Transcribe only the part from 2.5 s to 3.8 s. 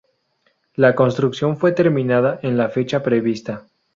la fecha prevista.